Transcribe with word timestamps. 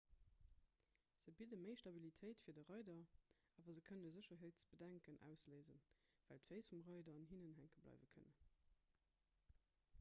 se 1.23 1.33
bidde 1.39 1.57
méi 1.63 1.75
stabilitéit 1.81 2.39
fir 2.45 2.55
de 2.57 2.63
reider 2.69 3.03
awer 3.61 3.75
se 3.75 3.85
kënne 3.89 4.13
sécherheetsbedenken 4.15 5.21
ausléisen 5.29 5.83
well 6.29 6.43
d'féiss 6.47 6.69
vum 6.73 6.83
reider 6.89 7.17
an 7.19 7.27
hinnen 7.35 7.55
hänke 7.61 7.85
bleiwe 7.89 8.09
kënnen 8.17 8.41